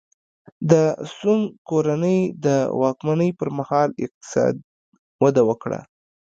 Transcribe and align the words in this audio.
د 0.71 0.73
سونګ 1.17 1.43
کورنۍ 1.69 2.19
د 2.45 2.47
واکمنۍ 2.81 3.29
پرمهال 3.39 3.89
اقتصاد 4.03 4.55
وده 5.23 5.41
وکړه. 5.49 5.79